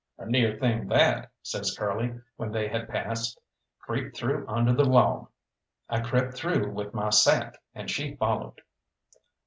[0.17, 3.39] "A near thing that," says Curly, when they had passed;
[3.81, 5.27] "creep through under the log."
[5.89, 8.61] I crept through with my sack, and she followed.